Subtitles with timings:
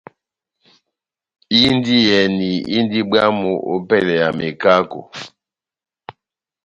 [1.63, 4.99] Indiyɛni indi bwámu ópɛlɛ ya mekako.